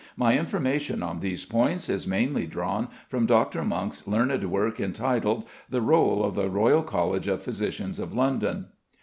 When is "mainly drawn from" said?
2.07-3.27